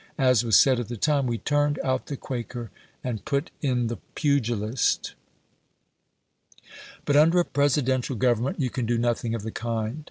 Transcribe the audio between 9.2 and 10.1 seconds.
of the kind.